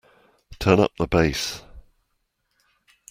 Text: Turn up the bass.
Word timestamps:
Turn 0.57 0.79
up 0.79 0.91
the 0.97 1.05
bass. 1.05 1.61